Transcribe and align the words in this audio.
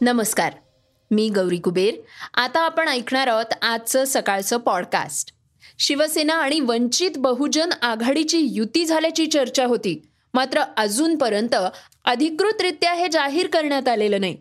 नमस्कार 0.00 0.52
मी 1.10 1.28
गौरी 1.28 1.56
कुबेर. 1.56 1.94
आता 2.34 2.60
आपण 2.60 2.88
ऐकणार 2.88 3.26
आहोत 3.26 3.64
आजचं 3.64 4.04
सकाळचं 4.04 4.56
पॉडकास्ट 4.56 5.34
शिवसेना 5.78 6.34
आणि 6.34 6.60
वंचित 6.60 7.10
बहुजन 7.16 7.70
आघाडीची 7.82 8.38
युती 8.40 8.84
झाल्याची 8.84 9.26
चर्चा 9.26 9.64
होती. 9.64 10.02
मात्र 10.34 10.60
अजूनपर्यंत 10.76 11.54
अधिकृतरित्या 12.04 12.94
हे 12.94 13.08
जाहीर 13.08 13.46
करण्यात 13.46 13.88
आलेलं 13.88 14.20
नाही. 14.20 14.36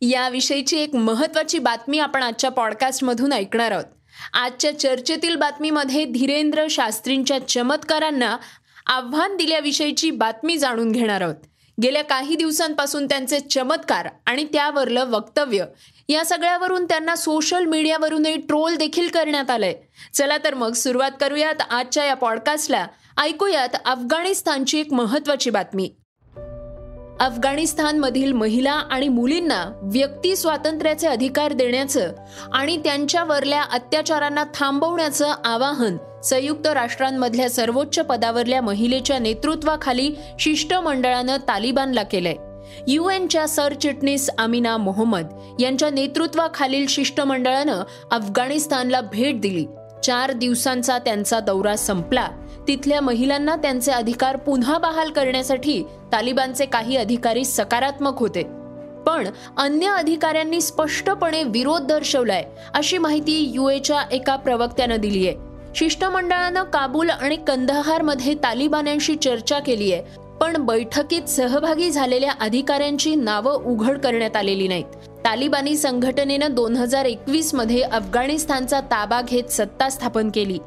याविषयीची 0.00 0.78
एक 0.78 0.94
महत्वाची 0.94 1.58
बातमी 1.58 1.98
आपण 1.98 2.22
आजच्या 2.22 2.50
पॉडकास्टमधून 2.50 3.32
ऐकणार 3.32 3.70
आहोत. 3.70 3.84
आजच्या 4.32 4.78
चर्चेतील 4.78 5.36
बातमीमध्ये 5.36 6.04
धीरेंद्र 6.04 6.66
शास्त्रींच्या 6.70 7.48
चमत्कारांना 7.48 8.36
आव्हान 8.86 9.36
दिल्याविषयीची 9.36 10.10
बातमी 10.10 10.56
जाणून 10.56 10.92
घेणार 10.92 11.20
आहोत. 11.20 11.51
गेल्या 11.82 12.04
काही 12.04 12.36
दिवसांपासून 12.36 13.06
त्यांचे 13.06 13.40
चमत्कार 13.40 14.08
आणि 14.26 14.44
त्यावरलं 14.44 15.04
वक्तव्य 15.04 15.64
या 16.08 16.24
सगळ्यावरून 16.24 16.84
त्यांना 16.84 17.16
सोशल 17.16 17.64
मीडियावरूनही 17.64 18.36
ट्रोल 18.36 18.76
देखील 18.76 19.08
करण्यात 19.08 19.50
आलंय. 19.50 19.74
चला 20.14 20.38
तर 20.44 20.54
मग 20.54 20.72
सुरुवात 20.72 21.10
करूयात 21.20 21.62
आजच्या 21.70 22.04
या 22.04 22.14
पॉडकास्टला 22.14 22.86
ऐकूयात 23.18 23.68
अफगाणिस्तानची 23.84 24.80
एक 24.80 24.92
महत्वाची 24.92 25.50
बातमी. 25.50 25.90
अफगाणिस्तानमधील 27.22 28.32
महिला 28.32 28.72
आणि 28.72 29.08
मुलींना 29.08 29.78
व्यक्ती 29.82 30.36
स्वातंत्र्याचे 30.36 31.08
अधिकार 31.08 31.52
देण्याचं 31.52 32.12
आणि 32.52 32.76
त्यांच्यावरल्या 32.76 33.62
अत्याचारांना 33.62 34.44
थांबवण्याचं 34.54 35.32
आवाहन 35.44 35.96
संयुक्त 36.24 36.66
राष्ट्रांमधल्या 36.66 37.50
सर्वोच्च 37.50 38.00
पदावरल्या 38.00 38.60
महिलेच्या 38.60 39.18
नेतृत्वाखाली 39.18 40.14
शिष्टमंडळानं 40.40 41.36
तालिबानला 41.36 42.02
केलंय. 42.02 42.34
यू 42.88 43.10
एनच्या 43.10 43.48
सरचिटणीस 43.48 44.30
अमिना 44.38 44.76
मोहम्मद 44.76 45.56
यांच्या 45.60 45.90
नेतृत्वाखालील 45.90 46.86
शिष्टमंडळानं 46.86 47.82
अफगाणिस्तानला 48.10 49.00
भेट 49.00 49.40
दिली. 49.40 49.66
चार 50.04 50.32
दिवसांचा 50.32 50.98
त्यांचा 50.98 51.40
दौरा 51.40 51.76
संपला. 51.76 52.28
तिथल्या 52.68 53.00
महिलांना 53.00 53.56
त्यांचे 53.56 53.92
अधिकार 53.92 54.36
पुन्हा 54.36 54.78
बहाल 54.78 55.10
करण्यासाठी 55.10 55.82
तालिबानचे 56.12 56.66
काही 56.66 56.96
अधिकारी 56.96 57.44
सकारात्मक 57.44 58.18
होते. 58.18 58.42
पण 59.06 59.28
अन्य 59.58 59.86
अधिकाऱ्यांनी 59.86 60.60
स्पष्टपणे 60.60 61.42
विरोध 61.42 61.82
दर्शवलाय 61.82 62.44
अशी 62.74 62.98
माहिती 62.98 63.52
युएच्या 63.54 64.02
एका 64.12 64.36
प्रवक्त्यानं 64.36 64.96
दिली 64.96 65.28
आहे 65.28 65.36
शिष्टमंडळानं 65.74 66.62
काबूल 66.62 67.10
आणि 67.10 67.36
कंदहारमध्ये 67.36 68.34
तालिबान्यांशी 68.34 69.14
चर्चा 69.16 69.58
केली 69.58 69.92
आहे 69.92 70.20
पण 70.40 70.56
बैठकीत 70.56 71.22
सहभागी 71.22 71.90
झालेल्या 71.90 72.32
अधिकाऱ्यांची 72.40 73.14
नावं 73.14 73.52
उघड 73.52 73.98
करण्यात 73.98 74.36
आलेली 74.36 74.68
नाहीत. 74.68 74.84
तालिबानी 75.24 75.76
संघटनेनं 75.76 76.54
दोन 76.54 76.76
हजार 76.76 77.04
एकवीसमध्ये 77.04 77.80
अफगाणिस्तानचा 77.80 78.80
ताबा 78.80 79.20
घेत 79.22 79.50
सत्ता 79.50 79.88
स्थापन 79.88 80.30
केली. 80.34 80.58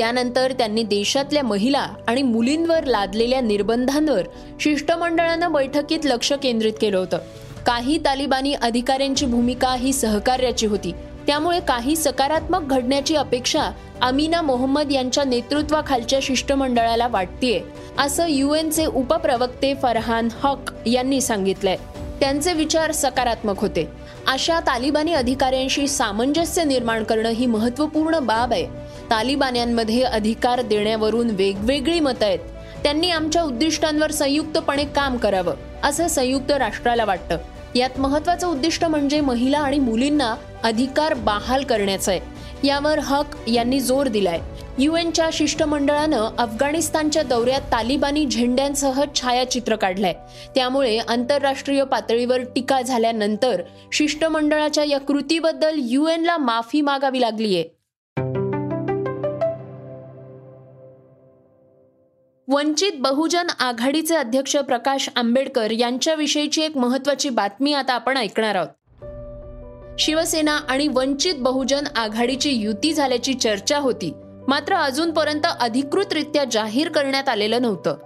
त्यानंतर 0.00 0.52
त्यांनी 0.52 0.82
देशातल्या 0.82 1.42
महिला 1.42 1.86
आणि 2.08 2.22
मुलींवर 2.22 2.84
लादलेल्या 2.84 3.40
निर्बंधांवर 3.40 4.22
शिष्टमंडळानं 4.60 5.52
बैठकीत 5.52 5.98
लक्ष 6.04 6.32
केंद्रित 6.32 6.72
केलं 6.80 6.98
होतं. 6.98 7.18
काही 7.66 7.98
तालिबानी 7.98 8.52
अधिकाऱ्यांची 8.52 9.26
भूमिका 9.26 9.74
ही 9.74 9.92
सहकार्याची 9.92 10.66
होती. 10.66 10.92
त्यामुळे 11.26 11.60
काही 11.60 11.96
सकारात्मक 11.96 12.60
घडण्याची 12.60 13.16
अपेक्षा 13.16 13.70
अमीना 14.02 14.42
मोहम्मद 14.42 14.92
यांच्या 14.92 15.24
नेतृत्वाखालच्या 15.24 16.18
शिष्टमंडळाला 16.22 17.08
वाटतेय 17.08 17.60
असं 17.98 18.26
युएनचे 18.28 18.86
उपप्रवक्ते 18.86 19.74
फरहान 19.74 20.28
हक 20.44 20.88
यांनी 20.88 21.20
सांगितलंय. 21.20 21.76
त्यांचे 22.20 22.52
विचार 22.52 22.92
सकारात्मक 22.92 23.60
होते. 23.60 23.88
अशा 24.28 24.60
तालिबानी 24.60 25.12
अधिकाऱ्यांशी 25.12 25.88
सामंजस्य 25.88 26.64
निर्माण 26.64 27.04
करणं 27.04 27.28
ही 27.28 27.46
महत्त्वपूर्ण 27.46 28.18
बाब 28.18 28.52
आहे 28.52 28.79
तालिबान्यांमध्ये 29.10 30.02
अधिकार 30.02 30.62
देण्यावरून 30.62 31.30
वेगवेगळी 31.30 32.00
मतं 32.00 32.26
आहेत. 32.26 32.38
त्यांनी 32.82 33.10
आमच्या 33.10 33.42
उद्दिष्टांवर 33.42 34.10
संयुक्तपणे 34.10 34.84
काम 34.84 35.16
करावं 35.16 35.54
असं 35.82 36.08
संयुक्त 36.08 36.50
राष्ट्राला 36.50 37.04
वाटतं. 37.04 37.38
यात 37.74 38.00
महत्वाचं 38.00 38.46
उद्दिष्ट 38.46 38.84
म्हणजे 38.84 39.20
महिला 39.20 39.58
आणि 39.58 39.78
मुलींना 39.78 40.34
अधिकार 40.62 41.14
बहाल 41.14 41.64
करण्याचं 41.64 42.12
आहे. 42.12 42.20
यावर 42.64 42.98
हक 42.98 43.48
यांनी 43.48 43.80
जोर 43.80 44.08
दिलाय. 44.08 44.40
युएनच्या 44.78 45.28
शिष्टमंडळानं 45.32 46.28
अफगाणिस्तानच्या 46.38 47.22
दौऱ्यात 47.22 47.60
तालिबानी 47.60 48.26
झेंड्यांसह 48.26 49.02
छायाचित्र 49.14 49.76
काढलंय. 49.76 50.12
त्यामुळे 50.54 50.98
आंतरराष्ट्रीय 50.98 51.84
पातळीवर 51.84 52.40
टीका 52.40 52.82
झाल्यानंतर 52.82 53.62
शिष्टमंडळाच्या 53.92 54.84
या 54.84 55.00
कृतीबद्दल 55.00 55.74
युएनला 55.76 56.36
माफी 56.36 56.80
मागावी 56.80 57.20
लागलीय. 57.20 57.62
वंचित 62.52 62.92
बहुजन 62.98 63.46
आघाडीचे 63.60 64.14
अध्यक्ष 64.14 64.56
प्रकाश 64.56 65.08
आंबेडकर 65.16 65.70
यांच्याविषयीची 65.70 66.62
एक 66.62 66.76
महत्वाची 66.76 67.28
बातमी 67.28 67.72
आता 67.72 67.92
आपण 67.92 68.16
ऐकणार 68.16 68.54
आहोत. 68.54 68.68
शिवसेना 69.98 70.56
आणि 70.68 70.88
वंचित 70.88 71.34
बहुजन 71.38 71.84
आघाडीची 71.96 72.50
युती 72.50 72.92
झाल्याची 72.92 73.34
चर्चा 73.34 73.78
होती. 73.78 74.12
मात्र 74.48 74.74
अजूनपर्यंत 74.74 75.46
अधिकृतरित्या 75.60 76.44
जाहीर 76.52 76.88
करण्यात 76.88 77.28
आलेलं 77.28 77.62
नव्हतं. 77.62 77.96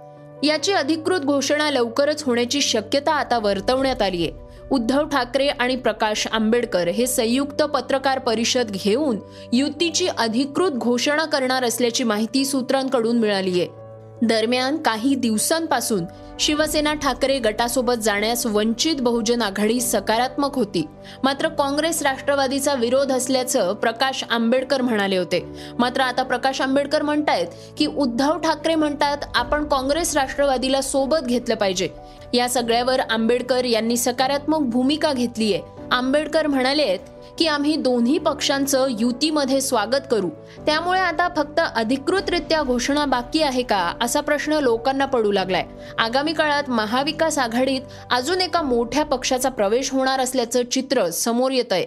याची 0.43 0.71
अधिकृत 0.71 1.19
घोषणा 1.19 1.71
लवकरच 1.71 2.23
होण्याची 2.23 2.61
शक्यता 2.61 3.13
आता 3.13 3.39
वर्तवण्यात 3.39 4.01
आली 4.01 4.29
आहे. 4.29 4.31
उद्धव 4.71 5.07
ठाकरे 5.07 5.47
आणि 5.47 5.75
प्रकाश 5.75 6.27
आंबेडकर 6.27 6.87
हे 6.87 7.07
संयुक्त 7.07 7.63
पत्रकार 7.63 8.19
परिषद 8.19 8.71
घेऊन 8.71 9.17
युतीची 9.53 10.07
अधिकृत 10.07 10.71
घोषणा 10.71 11.25
करणार 11.25 11.63
असल्याची 11.63 12.03
माहिती 12.03 12.45
सूत्रांकडून 12.45 13.19
मिळाली 13.19 13.61
आहे. 13.61 13.84
दरम्यान 14.21 14.77
काही 14.77 15.15
दिवसांपासून 15.15 16.05
शिवसेना 16.39 16.93
ठाकरे 16.93 17.37
गटासोबत 17.39 17.93
जाण्यास 17.93 18.45
वंचित 18.45 18.95
बहुजन 19.01 19.41
आघाडी 19.41 19.79
सकारात्मक 19.81 20.55
होती. 20.55 20.83
मात्र 21.23 21.47
काँग्रेस 21.47 22.01
राष्ट्रवादीचा 22.01 22.73
विरोध 22.73 23.11
असल्याचं 23.11 23.73
प्रकाश 23.73 24.23
आंबेडकर 24.29 24.81
म्हणाले 24.81 25.17
होते. 25.17 25.43
मात्र 25.79 26.01
आता 26.01 26.23
प्रकाश 26.23 26.61
आंबेडकर 26.61 27.01
म्हणतायत 27.01 27.47
की 27.77 27.85
उद्धव 27.87 28.37
ठाकरे 28.37 28.75
म्हणतात 28.75 29.17
आपण 29.35 29.65
काँग्रेस 29.65 30.15
राष्ट्रवादीला 30.17 30.81
सोबत 30.81 31.25
घेतलं 31.25 31.55
पाहिजे. 31.55 31.89
या 32.33 32.49
सगळ्यावर 32.49 32.99
आंबेडकर 32.99 33.65
यांनी 33.65 33.97
सकारात्मक 33.97 34.59
भूमिका 34.59 35.13
घेतली 35.13 35.53
आहे 35.53 35.87
आंबेडकर 35.91 36.47
म्हणाले 36.47 36.83
आहेत 36.83 36.99
की 37.37 37.47
आम्ही 37.47 37.75
दोन्ही 37.75 38.17
पक्षांचं 38.17 38.87
युतीमध्ये 38.99 39.61
स्वागत 39.61 40.07
करू. 40.11 40.29
त्यामुळे 40.65 40.99
आता 40.99 41.27
फक्त 41.37 41.61
अधिकृतरित्या 41.75 42.61
घोषणा 42.63 43.05
बाकी 43.05 43.41
आहे 43.41 43.63
का 43.63 43.93
असा 44.01 44.21
प्रश्न 44.21 44.53
लोकांना 44.53 45.05
पडू 45.05 45.31
लागलाय. 45.31 45.65
आगामी 45.99 46.33
काळात 46.33 46.69
महाविकास 46.69 47.37
आघाडीत 47.37 47.81
अजून 48.11 48.41
एका 48.41 48.61
मोठ्या 48.61 49.03
पक्षाचा 49.05 49.49
प्रवेश 49.49 49.91
होणार 49.91 50.19
असल्याचं 50.19 50.63
चित्र 50.71 51.09
समोर 51.09 51.51
येत 51.51 51.73
आहे 51.73 51.85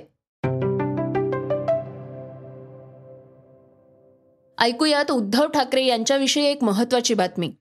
ऐकूयात 4.58 5.10
उद्धव 5.10 5.46
ठाकरे 5.46 5.84
यांच्याविषयी 5.84 6.44
एक 6.44 6.64
महत्वाची 6.64 7.14
बातमी. 7.14 7.52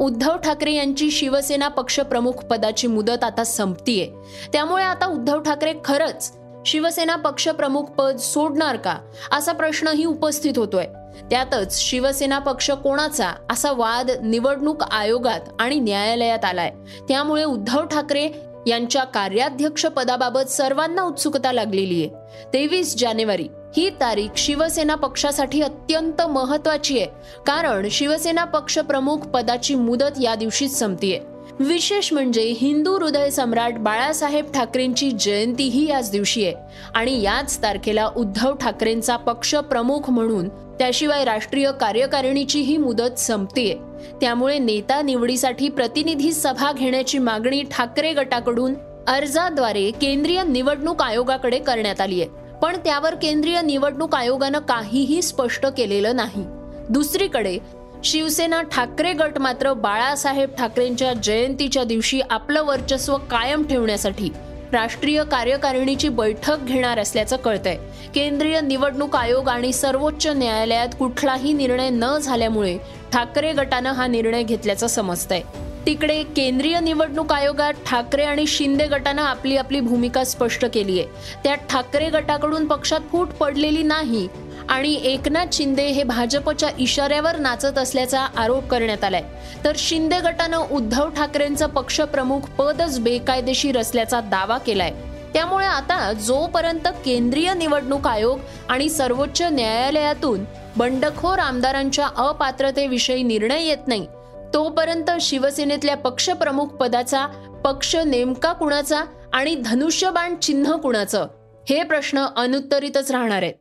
उद्धव 0.00 0.36
ठाकरे 0.36 0.72
यांची 0.72 1.10
शिवसेना 1.10 1.68
पक्षप्रमुख 1.68 2.32
पदाची 2.32 2.86
मुदत 2.86 3.24
आता 3.24 3.44
संपतीये. 3.44 4.10
त्यामुळे 4.52 4.84
आता 4.84 5.06
उद्धव 5.06 5.42
ठाकरे 5.42 5.72
खरंच 5.84 6.32
शिवसेना 6.66 7.16
पक्षप्रमुख 7.16 7.84
पद 7.84 8.16
सोडणार 8.16 8.76
का 8.76 8.96
असा 9.32 9.52
प्रश्नही 9.52 10.04
उपस्थित 10.04 10.52
होतोय. 10.56 10.84
त्यातच 11.30 11.80
शिवसेना 11.80 12.38
पक्ष 12.38 12.70
कोणाचा 12.70 13.32
असा 13.50 13.72
वाद 13.72 14.10
निवडणूक 14.22 14.82
आयोगात 14.82 15.40
आणि 15.58 15.80
न्यायालयात 15.80 16.44
आलाय. 16.44 16.70
त्यामुळे 17.08 17.44
उद्धव 17.44 17.84
ठाकरे 17.84 18.28
यांच्या 18.66 19.04
कार्याध्यक्ष 19.04 19.86
पदाबाबत 19.86 20.50
सर्वांना 20.50 21.02
उत्सुकता 21.02 21.52
लागलेली 21.52 22.04
आहे. 22.04 22.10
तेवीस 22.52 22.96
जानेवारी 22.96 23.48
ही 23.76 23.90
तारीख 23.90 24.28
शिवसेना 24.36 24.94
पक्षासाठी 24.94 25.62
अत्यंत 25.62 26.22
महत्वाची 26.22 26.98
आहे. 26.98 27.08
कारण 27.46 27.88
शिवसेना 27.90 28.44
पक्ष 28.44 28.78
प्रमुख 28.78 29.18
पदाची 29.18 29.74
मुदत 29.74 30.20
या 30.20 30.34
दिवशीच 30.34 30.78
संपतीये. 30.78 31.33
विशेष 31.60 32.12
म्हणजे 32.12 32.42
हिंदू 32.42 32.92
हृदय 32.92 33.30
सम्राट 33.30 33.74
बाळासाहेब 33.78 34.52
ठाकरेंची 34.52 35.10
जयंतीही 35.10 35.88
याच 35.88 36.10
दिवशी 36.10 36.44
आहे. 36.44 36.54
आणि 36.94 37.22
याच 37.22 37.62
तारखेला 37.62 38.08
उद्धव 38.16 38.54
ठाकरेंचा 38.54 39.16
पक्ष 39.16 39.54
प्रमुख 39.54 40.10
म्हणून 40.10 40.48
त्याशिवाय 40.48 41.24
राष्ट्रीय 41.24 41.70
कार्यकारिणीचीही 41.80 42.76
मुदत 42.76 43.18
संपतीये. 43.18 43.78
त्यामुळे 44.20 44.58
नेता 44.58 45.02
निवडीसाठी 45.02 45.68
प्रतिनिधी 45.68 46.32
सभा 46.32 46.72
घेण्याची 46.72 47.18
मागणी 47.18 47.62
ठाकरे 47.70 48.12
गटाकडून 48.12 48.74
अर्जाद्वारे 49.06 49.90
केंद्रीय 49.90 50.42
निवडणूक 50.42 51.02
आयोगाकडे 51.02 51.58
करण्यात 51.58 52.00
आली 52.00 52.22
आहे. 52.22 52.30
पण 52.62 52.76
त्यावर 52.76 53.14
केंद्रीय 53.14 53.60
निवडणूक 53.62 54.14
आयोगानं 54.14 54.58
काहीही 54.58 55.22
स्पष्ट 55.22 55.66
केलेलं 55.66 56.16
नाही. 56.16 56.44
दुसरीकडे 56.88 57.58
शिवसेना 58.04 58.62
ठाकरे 58.62 59.12
गट 59.12 59.38
मात्र 59.38 59.72
बाळासाहेब 59.72 60.50
ठाकरेंच्या 60.58 61.12
जयंतीच्या 61.12 61.84
दिवशी 61.84 62.20
आपलं 62.30 62.62
वर्चस्व 62.62 63.16
कायम 63.16 63.62
ठेवण्यासाठी 63.66 64.30
राष्ट्रीय 64.72 65.24
कार्यकारिणीची 65.24 66.08
बैठक 66.08 66.64
घेणार 66.64 66.98
असल्याचं 66.98 67.36
कळतंय. 67.36 67.76
केंद्रीय 68.14 68.60
निवडणूक 68.60 69.16
आयोग 69.16 69.48
आणि 69.48 69.72
सर्वोच्च 69.72 70.26
न्यायालयात 70.26 70.88
कुठलाही 70.98 71.52
निर्णय 71.52 71.90
न 71.90 72.18
झाल्यामुळे 72.18 72.78
ठाकरे 73.12 73.52
गटानं 73.52 73.92
हा 73.92 74.06
निर्णय 74.06 74.42
घेतल्याचं 74.42 74.86
समजतंय. 74.86 75.42
तिकडे 75.86 76.22
केंद्रीय 76.22 76.80
निवडणूक 76.80 77.32
आयोगात 77.32 77.72
ठाकरे 77.86 78.22
आणि 78.22 78.46
शिंदे 78.46 78.86
गटानं 78.86 79.22
आपली 79.22 79.56
आपली 79.56 79.80
भूमिका 79.80 80.24
स्पष्ट 80.24 80.64
केली 80.74 81.00
आहे 81.00 81.08
त्यात 81.44 81.58
ठाकरे 81.70 82.08
गटाकडून 82.08 82.66
पक्षात 82.66 83.00
फूट 83.12 83.28
पडलेली 83.28 83.82
नाही 83.82 84.28
आणि 84.68 85.00
एकनाथ 85.04 85.46
शिंदे 85.52 85.86
हे 85.86 86.02
भाजपच्या 86.02 86.68
इशाऱ्यावर 86.78 87.36
नाचत 87.36 87.78
असल्याचा 87.78 88.20
आरोप 88.20 88.66
करण्यात 88.66 89.04
आलाय. 89.04 89.22
तर 89.64 89.72
शिंदे 89.76 90.20
गटानं 90.20 90.58
उद्धव 90.70 91.08
ठाकरेंचं 91.08 91.66
पक्षप्रमुख 91.66 92.40
पदच 92.40 93.00
बेकायदेशीर 93.00 93.78
असल्याचा 93.78 94.20
दावा 94.20 94.58
केलाय. 94.58 94.92
त्यामुळे 95.34 95.66
आता 95.66 96.12
जोपर्यंत 96.12 96.88
केंद्रीय 97.04 97.54
निवडणूक 97.54 98.06
आयोग 98.06 98.38
आणि 98.68 98.88
सर्वोच्च 98.88 99.42
न्यायालयातून 99.42 100.44
बंडखोर 100.76 101.38
आमदारांच्या 101.38 102.08
अपात्रतेविषयी 102.16 103.22
निर्णय 103.22 103.62
येत 103.62 103.88
नाही 103.88 104.06
तोपर्यंत 104.54 105.10
शिवसेनेतल्या 105.20 105.96
पक्षप्रमुख 105.96 106.66
पदाचा 106.66 107.26
पक्ष 107.64 107.96
नेमका 107.96 108.52
कुणाचा 108.52 109.02
आणि 109.32 109.54
धनुष्यबाण 109.64 110.36
चिन्ह 110.36 110.76
कुणाचं 110.76 111.26
हे 111.70 111.82
प्रश्न 111.82 112.26
अनुत्तरितच 112.36 113.10
राहणार 113.10 113.42
आहेत. 113.42 113.54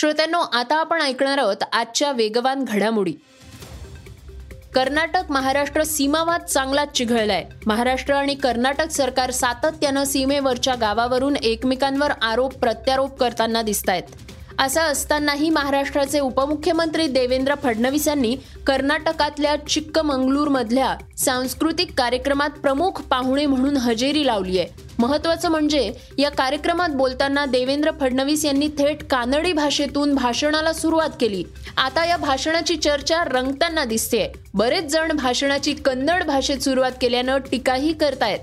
श्रोत्यांनो 0.00 0.38
आता 0.38 0.76
आपण 0.76 1.02
ऐकणार 1.02 1.38
आहोत 1.38 1.56
आजच्या 1.72 2.12
वेगवान 2.12 2.64
घडामोडी. 2.64 3.12
कर्नाटक 4.74 5.30
महाराष्ट्र 5.30 5.82
सीमावाद 5.82 6.44
चांगलाच 6.44 6.92
चिघळलाय. 6.92 7.44
महाराष्ट्र 7.66 8.14
आणि 8.14 8.34
कर्नाटक 8.34 8.90
सरकार 8.90 9.30
सातत्यानं 9.30 10.04
सीमेवरच्या 10.04 10.74
गावावरून 10.74 11.36
एकमेकांवर 11.36 12.10
आरोप 12.22 12.54
प्रत्यारोप 12.54 13.18
करताना 13.18 13.62
दिसत 13.62 13.88
आहेत 13.88 14.02
असं 14.60 14.80
असतानाही 14.80 15.48
महाराष्ट्राचे 15.50 16.20
उपमुख्यमंत्री 16.20 17.06
देवेंद्र 17.06 17.54
फडणवीस 17.62 18.08
यांनी 18.08 18.36
कर्नाटकातल्या 18.66 19.54
चिक्कमंगलूरमधल्या 19.68 20.94
सांस्कृतिक 21.18 21.92
कार्यक्रमात 21.98 22.50
प्रमुख 22.50 23.00
पाहुणे 23.02 23.46
म्हणून 23.46 23.76
हजेरी 23.76 24.26
लावली 24.26 24.58
आहे. 24.58 24.68
महत्वाचं 24.98 25.48
म्हणजे 25.48 25.92
या 26.18 26.30
कार्यक्रमात 26.30 26.88
बोलताना 26.88 27.46
देवेंद्र 27.46 27.90
फडणवीस 28.00 28.44
यांनी 28.44 28.68
थेट 28.68 29.04
कानडी 29.04 29.52
भाषेतून 29.52 30.14
भाषणाला 30.14 30.72
सुरुवात 30.72 31.16
केली. 31.20 31.44
आता 31.76 32.04
या 32.06 32.16
भाषणाची 32.16 32.76
चर्चा 32.76 33.24
रंगताना 33.24 33.84
दिसते 33.84 34.32
बरेच 34.54 34.84
जण 34.84 35.12
भाषणाची 35.12 35.74
कन्नड 35.74 36.24
भाषेत 36.24 36.58
सुरुवात 36.58 36.92
केल्यानं 37.00 37.38
टीकाही 37.50 37.92
करतायत. 37.92 38.38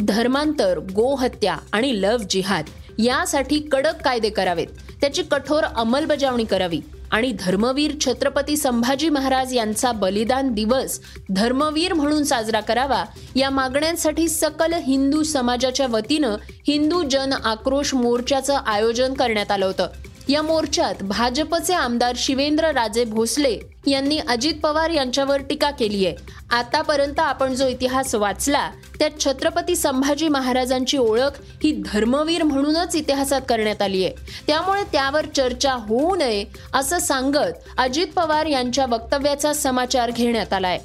धर्मांतर 0.00 0.78
गोहत्या 0.78 1.56
आणि 1.72 2.02
लव 2.02 2.16
जिहाद 2.30 2.64
यासाठी 2.98 3.58
कडक 3.60 4.02
कायदे 4.02 4.30
करावेत. 4.30 4.66
त्याची 5.00 5.22
कठोर 5.22 5.64
अंमलबजावणी 5.64 6.44
करावी. 6.44 6.80
आणि 7.10 7.32
धर्मवीर 7.40 7.92
छत्रपती 8.00 8.56
संभाजी 8.56 9.08
महाराज 9.08 9.54
यांचा 9.54 9.92
बलिदान 9.92 10.52
दिवस 10.52 11.00
धर्मवीर 11.30 11.92
म्हणून 11.92 12.24
साजरा 12.24 12.60
करावा 12.60 13.04
या 13.36 13.50
मागण्यांसाठी 13.50 14.28
सकल 14.28 14.72
हिंदू 14.72 15.22
समाजाच्या 15.22 15.86
वतीनं 15.86 16.36
हिंदू 16.66 17.02
जन 17.02 17.32
आक्रोश 17.32 17.94
मोर्चाचं 17.94 18.54
आयोजन 18.54 19.14
करण्यात 19.14 19.50
आलं 19.50 19.66
होतं. 19.66 19.86
या 20.28 20.40
मोर्चात 20.42 20.94
भाजपचे 21.02 21.74
आमदार 21.74 22.14
शिवेंद्र 22.16 22.70
राजे 22.70 23.04
भोसले 23.04 23.58
यांनी 23.86 24.18
अजित 24.18 24.54
पवार 24.62 24.90
यांच्यावर 24.90 25.40
टीका 25.40 25.70
केली 25.70 26.06
आहे. 26.06 26.16
आतापर्यंत 26.50 27.20
आपण 27.20 27.54
जो 27.54 27.66
इतिहास 27.68 28.14
वाचला 28.14 28.70
त्यात 28.98 29.10
छत्रपती 29.20 29.76
संभाजी 29.76 30.28
महाराजांची 30.28 30.98
ओळख 30.98 31.40
ही 31.64 31.72
धर्मवीर 31.86 32.42
म्हणूनच 32.42 32.96
इतिहासात 32.96 33.40
करण्यात 33.48 33.82
आली 33.82 34.04
आहे. 34.04 34.14
त्यामुळे 34.46 34.82
त्यावर 34.92 35.26
चर्चा 35.26 35.72
होऊ 35.72 36.14
नये 36.16 36.44
असं 36.74 36.98
सांगत 36.98 37.78
अजित 37.78 38.06
पवार 38.06 38.46
यांच्या 38.46 38.86
वक्तव्याचा 38.86 39.52
समाचार 39.52 40.10
घेण्यात 40.10 40.52
आलाय. 40.52 40.78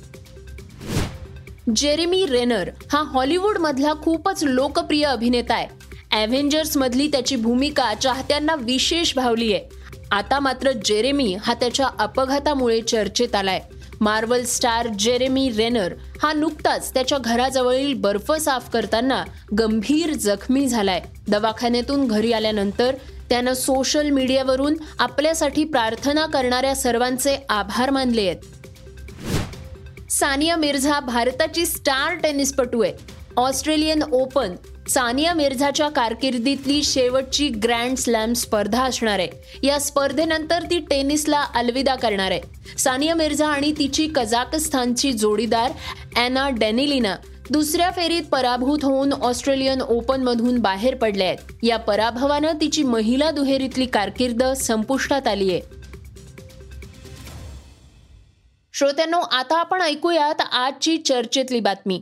जेरेमी 1.75 2.25
रेनर 2.25 2.69
हा 2.91 3.03
हॉलिवूड 3.03 3.57
मधला 3.57 3.93
खूपच 4.01 4.43
लोकप्रिय 4.43 5.05
अभिनेता 5.05 5.53
आहे. 5.53 5.82
ॲव्हेंजर्स 6.13 6.77
मधली 6.77 7.07
त्याची 7.07 7.35
भूमिका 7.35 7.93
चाहत्यांना 7.93 8.55
विशेष 8.55 9.15
भावली 9.15 9.53
आहे. 9.53 9.63
आता 10.11 10.39
मात्र 10.39 10.71
जेरेमी 10.85 11.35
हा 11.41 11.53
त्याच्या 11.53 11.87
अपघातामुळे 11.99 12.81
चर्चेत 12.81 13.35
आलाय. 13.35 13.61
मार्वल 14.01 14.43
स्टार 14.43 14.87
जेरेमी 14.87 15.49
रेनर 15.49 15.93
हा 16.21 16.33
नुकताच 16.33 16.93
त्याच्या 16.93 17.17
घराजवळील 17.17 17.93
बर्फ 17.93 18.31
साफ 18.31 18.69
करताना 18.69 19.23
गंभीर 19.59 20.13
जखमी 20.13 20.67
झालाय. 20.67 21.01
दवाखान्यातून 21.27 22.07
घरी 22.07 22.33
आल्यानंतर 22.33 22.95
त्यानं 23.29 23.53
सोशल 23.53 24.09
मीडियावरून 24.09 24.75
आपल्यासाठी 24.99 25.63
प्रार्थना 25.63 26.25
करणाऱ्या 26.25 26.75
सर्वांचे 26.75 27.35
आभार 27.49 27.89
मानले 27.89 28.27
आहेत. 28.27 28.45
सानिया 30.11 30.55
मिर्झा 30.55 30.99
भारताची 30.99 31.65
स्टार 31.65 32.15
टेनिसपटू 32.15 32.81
आहे. 32.81 33.22
ऑस्ट्रेलियन 33.37 34.03
ओपन 34.11 34.55
सानिया 34.89 35.33
मिर्झाच्या 35.33 35.89
कारकिर्दीतली 35.89 36.83
शेवटची 36.83 37.49
ग्रँड 37.49 37.97
स्लॅम 37.97 38.33
स्पर्धा 38.33 38.83
असणार 38.83 39.19
आहे. 39.19 39.27
या 39.63 39.79
स्पर्धेनंतर 39.79 40.63
ती 40.63 40.79
टेनिसला 40.79 41.41
अलविदा 41.41 41.95
करणार 41.95 42.31
आहे. 42.31 42.41
सानिया 42.77 43.15
मिर्झा 43.15 43.47
आणि 43.47 43.73
तिची 43.77 44.07
कझाकस्थानची 44.07 45.13
जोडीदार 45.13 45.71
अॅना 46.15 46.49
डेनिलिना 46.49 47.15
दुसऱ्या 47.49 47.91
फेरीत 47.91 48.21
पराभूत 48.31 48.79
होऊन 48.83 49.13
ऑस्ट्रेलियन 49.13 49.81
ओपन 49.81 50.23
मधून 50.23 50.59
बाहेर 50.59 50.95
पडले 50.95 51.23
आहेत. 51.23 51.37
या 51.63 51.77
पराभवानं 51.77 52.51
तिची 52.61 52.83
महिला 52.83 53.31
दुहेरीतली 53.31 53.85
कारकिर्द 53.85 54.43
संपुष्टात 54.43 55.27
आली 55.27 55.51
आहे. 55.51 55.61
श्रोत्यांनो 58.73 59.19
आता 59.19 59.59
आपण 59.59 59.81
ऐकूयात 59.81 60.41
आजची 60.51 60.97
चर्चेतली 60.97 61.59
बातमी. 61.59 62.01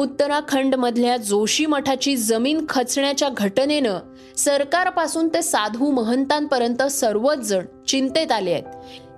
उत्तराखंडमधल्या 0.00 1.16
जोशी 1.16 1.66
मठाची 1.66 2.16
जमीन 2.16 2.64
खचण्याच्या 2.68 3.28
घटनेनं 3.28 3.98
सरकारपासून 4.36 5.28
ते 5.28 5.42
साधू 5.42 5.90
महंतांपर्यंत 5.90 6.82
सर्वच 6.82 7.36
जण 7.36 7.64
चिंतेत 7.88 8.32
आले 8.32 8.52
आहेत. 8.52 8.62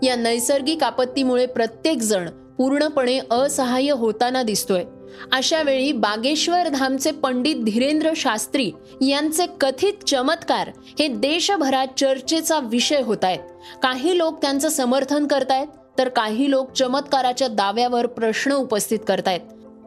या 0.03 0.17
नैसर्गिक 0.17 0.85
आपत्तीमुळे 0.85 1.47
प्रत्येक 1.47 1.99
जण 1.99 2.29
पूर्णपणे 2.29 3.21
असहाय्य 3.31 3.93
होताना 3.93 4.43
दिसतोय. 4.43 4.85
अशा 5.33 5.63
वेळी 5.63 5.93
बागेश्वर 5.93 6.69
धामचे 6.69 7.11
पंडित 7.11 7.57
धीरेंद्र 7.57 8.11
शास्त्री 8.17 8.71
यांचे 9.01 9.47
कथित 9.61 10.09
चमत्कार 10.09 10.71
हे 10.99 11.09
देशभरात 11.09 11.87
चर्चेचा 11.97 12.59
विषय 12.59 13.01
होत 13.01 13.25
आहेत. 13.25 13.41
काही 13.83 14.19
लोक 14.19 14.43
त्यांचं 14.43 14.69
समर्थन 14.69 15.27
करतायत 15.27 15.67
तर 15.99 16.09
काही 16.09 16.51
लोक 16.51 16.73
चमत्काराच्या 16.73 17.49
दाव्यावर 17.49 18.07
प्रश्न 18.07 18.53
उपस्थित 18.53 18.99
करतायत. 19.09 19.41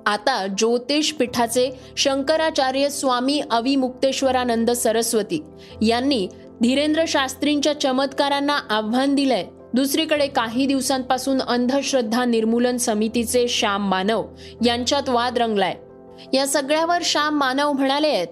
आता 0.05 0.47
ज्योतिष 0.57 1.11
पीठाचे 1.11 1.79
शंकराचार्य 1.97 2.89
स्वामी 2.89 3.41
अविमुक्तेश्वरानंद 3.51 4.71
सरस्वती 4.71 5.43
यांनी 5.81 6.27
धीरेंद्र 6.61 7.03
शास्त्रींच्या 7.07 7.79
चमत्कारांना 7.79 8.59
आव्हान 8.69 9.15
दिलंय. 9.15 9.45
दुसरीकडे 9.73 10.27
काही 10.27 10.65
दिवसांपासून 10.65 11.41
अंधश्रद्धा 11.41 12.25
निर्मूलन 12.25 12.77
समितीचे 12.77 13.47
श्याम 13.47 13.89
मानव 13.89 14.25
यांच्यात 14.65 15.09
वाद 15.09 15.37
रंगलाय. 15.37 15.75
या 16.33 16.47
सगळ्यावर 16.47 16.99
श्याम 17.03 17.39
मानव 17.39 17.71
म्हणाले 17.71 18.07
आहेत. 18.07 18.27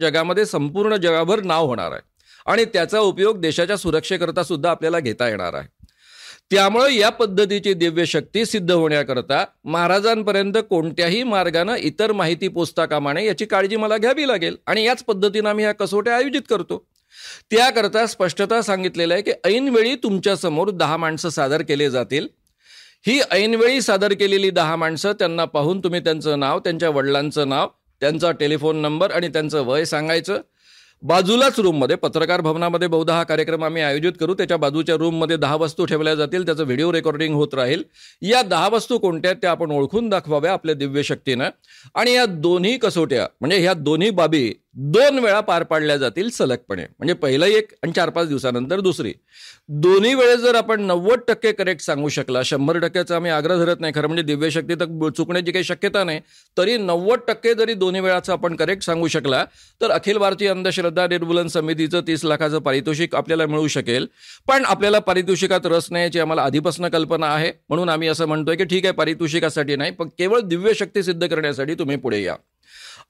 जगामध्ये 0.00 0.46
संपूर्ण 0.46 0.96
जगाभर 0.96 1.40
नाव 1.40 1.66
होणार 1.66 1.92
आहे. 1.92 2.00
आणि 2.46 2.64
त्याचा 2.64 3.00
उपयोग 3.00 3.40
देशाच्या 3.40 3.76
सुरक्षेकरता 3.76 4.42
सुद्धा 4.42 4.70
आपल्याला 4.70 4.98
घेता 4.98 5.28
येणार 5.28 5.54
आहे. 5.54 5.75
त्यामुळे 6.50 6.94
या 6.94 7.08
पद्धतीची 7.10 7.72
दिव्य 7.74 8.04
शक्ती 8.04 8.44
सिद्ध 8.46 8.70
होण्याकरता 8.72 9.44
महाराजांपर्यंत 9.64 10.58
कोणत्याही 10.70 11.22
मार्गानं 11.22 11.74
इतर 11.74 12.12
माहिती 12.12 12.48
पोचता 12.48 12.84
कामा 12.86 13.12
नये 13.12 13.26
याची 13.26 13.44
काळजी 13.44 13.76
मला 13.76 13.96
घ्यावी 13.96 14.28
लागेल. 14.28 14.56
आणि 14.66 14.84
याच 14.84 15.04
पद्धतीनं 15.04 15.48
आम्ही 15.48 15.64
ह्या 15.64 15.74
कसोट्या 15.74 16.16
आयोजित 16.16 16.42
करतो. 16.50 16.86
त्याकरता 17.50 18.06
स्पष्टता 18.06 18.62
सांगितलेलं 18.62 19.14
आहे 19.14 19.22
की 19.22 19.32
ऐनवेळी 19.44 19.94
तुमच्यासमोर 19.94 20.70
दहा 20.70 20.96
माणसं 20.96 21.28
सादर 21.28 21.62
केले 21.62 21.90
जातील. 21.90 22.28
ही 23.06 23.20
ऐनवेळी 23.30 23.80
सादर 23.82 24.12
केलेली 24.12 24.50
दहा 24.50 24.76
माणसं 24.76 25.12
त्यांना 25.12 25.44
पाहून 25.44 25.80
तुम्ही 25.80 26.00
त्यांचं 26.00 26.40
नाव 26.40 26.58
त्यांच्या 26.58 26.90
वडिलांचं 26.90 27.48
नाव 27.48 27.68
त्यांचा 28.00 28.30
टेलिफोन 28.30 28.76
नंबर 28.76 29.10
आणि 29.10 29.28
त्यांचं 29.28 29.62
वय 29.62 29.84
सांगायचं. 29.84 30.40
बाजूलाच 31.02 31.58
रूममध्ये 31.60 31.96
पत्रकार 31.96 32.40
भवनामध्ये 32.40 32.88
बहुधा 32.88 33.14
हा 33.14 33.22
कार्यक्रम 33.22 33.64
आम्ही 33.64 33.82
आयोजित 33.82 34.12
करू. 34.20 34.34
त्याच्या 34.34 34.56
बाजूच्या 34.56 34.94
रूममध्ये 34.94 35.36
दहा 35.36 35.56
वस्तू 35.56 35.84
ठेवल्या 35.84 36.14
जातील. 36.14 36.46
त्याचं 36.46 36.64
व्हिडिओ 36.64 36.92
रेकॉर्डिंग 36.92 37.34
होत 37.34 37.54
राहील. 37.54 37.82
या 38.22 38.42
दहा 38.42 38.68
वस्तू 38.68 38.98
कोणत्या 38.98 39.32
त्या 39.32 39.50
आपण 39.50 39.70
ओळखून 39.70 40.08
दाखवाव्या 40.08 40.52
आपल्या 40.52 40.74
दिव्य 40.74 41.02
शक्तीनं. 41.02 41.48
आणि 41.94 42.12
या 42.12 42.26
दोन्ही 42.26 42.76
कसोट्या 42.78 43.26
म्हणजे 43.40 43.58
ह्या 43.58 43.74
दोन्ही 43.74 44.10
बाबी 44.10 44.52
दोन 44.76 45.18
वेळा 45.18 45.40
पार 45.40 45.62
पाडल्या 45.62 45.96
जातील 45.96 46.28
सलगपणे. 46.30 46.82
म्हणजे 46.98 47.14
पहिलं 47.14 47.46
एक 47.46 47.72
आणि 47.82 47.92
चार 47.96 48.10
पाच 48.10 48.28
दिवसानंतर 48.28 48.80
दुसरी. 48.80 49.12
दोन्ही 49.68 50.14
वेळेस 50.14 50.40
जर 50.40 50.54
आपण 50.54 50.80
नव्वद 50.80 51.20
टक्के 51.28 51.52
करेक्ट 51.52 51.82
सांगू 51.82 52.08
शकला 52.08 52.42
शंभर 52.44 52.78
टक्क्याचा 52.78 53.16
आम्ही 53.16 53.30
आग्रह 53.30 53.58
धरत 53.58 53.80
नाही 53.80 53.92
खरं 53.94 54.06
म्हणजे 54.06 54.22
दिव्यशक्ती 54.22 54.74
तर 54.74 55.08
चुकण्याची 55.16 55.52
काही 55.52 55.64
शक्यता 55.64 56.02
नाही 56.04 56.20
तरी 56.56 56.76
नव्वद 56.76 57.20
टक्के 57.28 57.54
जरी 57.54 57.74
दोन्ही 57.74 58.00
वेळाचं 58.00 58.32
आपण 58.32 58.56
करेक्ट 58.56 58.82
सांगू 58.82 59.08
शकला 59.08 59.44
तर 59.80 59.90
अखिल 59.90 60.18
भारतीय 60.18 60.48
अंधश्रद्धा 60.48 61.06
निर्मूलन 61.06 61.48
समितीचं 61.48 62.00
तीस 62.06 62.24
लाखाचं 62.24 62.58
पारितोषिक 62.58 63.14
आपल्याला 63.14 63.46
मिळू 63.46 63.66
शकेल. 63.68 64.06
पण 64.48 64.64
आपल्याला 64.64 64.98
पारितोषिकात 64.98 65.66
रस 65.66 65.86
नाही 65.90 66.04
याची 66.04 66.20
आम्हाला 66.20 66.42
आधीपासून 66.42 66.88
कल्पना 66.88 67.26
आहे. 67.26 67.50
म्हणून 67.68 67.88
आम्ही 67.88 68.08
असं 68.08 68.26
म्हणतोय 68.26 68.56
की 68.56 68.64
ठीक 68.64 68.84
आहे 68.84 68.92
पारितोषिकासाठी 68.92 69.76
नाही 69.76 69.90
पण 69.90 70.08
केवळ 70.18 70.40
दिव्यशक्ती 70.40 71.02
सिद्ध 71.02 71.26
करण्यासाठी 71.26 71.74
तुम्ही 71.74 71.96
पुढे 71.96 72.22
या. 72.22 72.36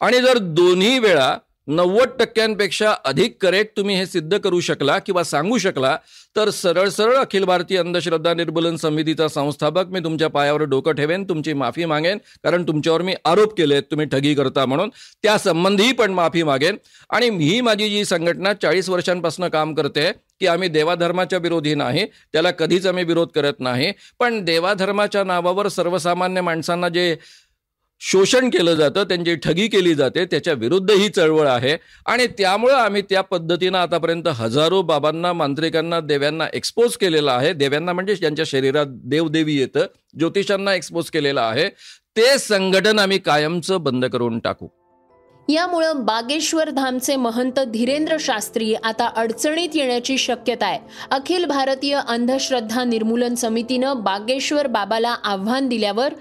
आणि 0.01 0.21
जर 0.21 0.39
दोन्ही 0.39 0.99
वेळा 0.99 1.37
नव्वद 1.69 2.09
टक्क्यांपेक्षा 2.19 2.95
अधिक 3.05 3.37
करेक्ट 3.43 3.77
तुम्ही 3.77 3.95
हे 3.97 4.07
सिद्ध 4.07 4.39
करू 4.39 4.61
शकला 4.61 4.99
किंवा 4.99 5.23
सांगू 5.25 5.59
शकला 5.59 5.97
तर 6.37 6.51
सरळ 6.51 6.89
सरळ 6.89 7.15
अखिल 7.17 7.45
भारतीय 7.45 7.79
अंधश्रद्धा 7.79 8.35
निर्मूलन 8.35 8.77
समितीचा 8.77 9.29
संस्थापक 9.29 9.87
मी 9.87 10.01
तुमच्या 10.01 10.29
पायावर 10.29 10.63
डोकं 10.63 10.93
ठेवेन 10.93 11.25
तुमची 11.25 11.53
माफी 11.53 11.85
मागेन 11.85 12.19
कारण 12.45 12.63
तुमच्यावर 12.63 13.03
मी 13.03 13.15
आरोप 13.25 13.57
केलेत 13.59 13.83
तुम्ही 13.91 14.07
ठगी 14.07 14.35
करता 14.35 14.67
म्हणून. 14.67 14.91
त्या 15.23 15.39
संबंधी 15.39 15.93
पण 15.93 16.13
माफी 16.13 16.43
मागेन. 16.43 16.77
आणि 17.11 17.29
ही 17.45 17.61
माझी 17.61 17.89
जी 17.91 18.05
संघटना 18.05 18.53
चाळीस 18.53 18.89
वर्षांपासून 18.89 19.49
काम 19.49 19.75
करते 19.75 20.11
की 20.41 20.47
आम्ही 20.47 20.69
देवाधर्माच्या 20.69 21.39
विरोधी 21.39 21.75
नाही 21.75 22.05
त्याला 22.33 22.51
कधीच 22.51 22.87
आम्ही 22.87 23.05
विरोध 23.05 23.29
करत 23.35 23.61
नाही. 23.61 23.93
पण 24.19 24.45
देवाधर्माच्या 24.45 25.25
नावावर 25.25 25.69
सर्वसामान्य 25.69 26.41
माणसांना 26.41 26.89
जे 26.89 27.17
शोषण 28.01 28.51
केलं 28.51 28.75
जातं 28.75 29.05
त्यांची 29.05 29.35
ठगी 29.35 29.69
केली 29.69 29.95
जाते 29.95 30.25
त्याच्या 30.25 30.53
विरुद्ध 30.53 30.91
ही 30.91 31.09
चळवळ 31.09 31.49
आहे. 31.49 31.77
आणि 32.07 32.27
त्यामुळं 32.27 32.75
आम्ही 32.75 33.03
त्या 33.03 33.21
पद्धतीनं 33.21 33.79
आतापर्यंत 33.79 34.29
हजारो 34.29 34.83
बाबांना 34.83 35.33
मांत्रिकांना 35.33 36.01
देव्यांना 36.01 36.47
एक्सपोज 36.55 36.97
केलेला 36.97 37.33
आहे. 37.33 37.53
देव्यांना 37.53 37.93
म्हणजे 37.93 38.15
ज्यांच्या 38.15 38.45
शरीरात 38.49 38.87
देवदेवी 38.89 39.55
येतं 39.55 39.87
ज्योतिषांना 40.19 40.75
एक्सपोज 40.75 41.11
केलेलं 41.11 41.41
आहे. 41.41 41.69
ते 42.17 42.39
संघटन 42.39 42.99
आम्ही 42.99 43.19
कायमचं 43.19 43.83
बंद 43.83 44.05
करून 44.05 44.39
टाकू. 44.39 44.69
यामुळं 45.49 45.93
बागेश्वर 46.05 46.71
धामचे 46.71 47.17
महंत 47.17 47.61
धीरेंद्र 47.61 48.17
शास्त्री 48.21 48.75
आता 48.75 49.07
अडचणीत 49.17 49.69
येण्याची 49.75 50.19
शक्यता 50.19 50.67
आहे. 50.67 50.79
अखिल 51.11 51.45
भारतीय 51.45 52.01
अंधश्रद्धा 52.09 52.85
निर्मूलन 52.85 53.35
समितीनं 53.35 53.93
बागेश्वर 53.97 54.67
बाबाला 54.67 55.17
आव्हान 55.25 55.69
दिल्यावर 55.69 56.15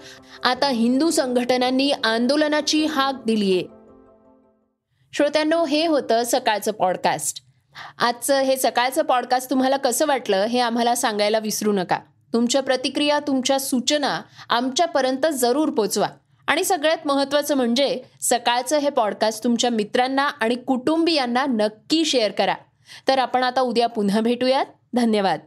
आता 0.43 0.67
हिंदू 0.67 1.09
संघटनांनी 1.09 1.91
आंदोलनाची 1.91 2.85
हाक 2.85 3.13
दिलीये. 3.25 3.63
श्रोत्यांनो 5.13 5.65
हे 5.65 5.85
होतं 5.85 6.23
सकाळचं 6.25 6.71
पॉडकास्ट. 6.71 7.43
आजचं 7.97 8.39
हे 8.39 8.57
सकाळचं 8.57 9.01
पॉडकास्ट 9.01 9.49
तुम्हाला 9.49 9.77
कसं 9.77 10.05
वाटलं 10.05 10.37
हे 10.37 10.59
आम्हाला 10.59 10.95
सांगायला 10.95 11.39
विसरू 11.39 11.73
नका. 11.73 11.99
तुमच्या 12.33 12.61
प्रतिक्रिया 12.61 13.19
तुमच्या 13.19 13.59
सूचना 13.59 14.21
आमच्यापर्यंत 14.49 15.25
जरूर 15.33 15.69
पोचवा. 15.69 16.07
आणि 16.47 16.63
सगळ्यात 16.63 17.07
महत्त्वाचं 17.07 17.55
म्हणजे 17.55 18.01
सकाळचं 18.21 18.77
हे 18.77 18.89
पॉडकास्ट 18.89 19.43
तुमच्या 19.43 19.69
मित्रांना 19.69 20.27
आणि 20.27 20.55
कुटुंबियांना 20.55 21.45
नक्की 21.45 22.05
शेअर 22.05 22.31
करा. 22.31 22.55
तर 23.07 23.19
आपण 23.19 23.43
आता 23.43 23.61
उद्या 23.61 23.87
पुन्हा 23.87 24.21
भेटूयात. 24.21 24.65
धन्यवाद. 24.93 25.39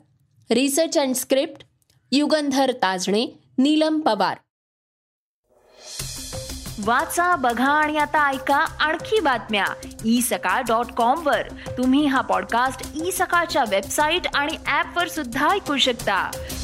Research 0.51 0.99
and 0.99 1.15
script 1.15 1.65
Yugandhar 2.13 2.73
Tajane 2.73 3.27
Neelam 3.59 4.01
Pawar. 4.01 4.37
वाचा 6.85 7.37
बघा 7.37 7.73
आणि 7.73 7.99
आता 7.99 8.31
ऐका 8.31 8.57
आणखी 8.57 9.21
बातम्या. 9.21 9.65
ई 10.05 10.21
सकाळ 10.21 10.63
डॉट 10.63 10.93
कॉम 10.93 11.27
वर. 11.27 11.43
तुम्ही 11.49 12.07
हा 12.07 12.21
पॉडकास्ट 12.21 13.07
ई 13.07 13.11
सकाळच्या 13.11 13.65
वेबसाईट 13.71 14.23
आणि 14.35 14.53
ऍप 14.53 14.99
वर 14.99 15.09
सुद्धा 15.09 15.51
ऐकू 15.51 15.77
शकता. 15.77 16.31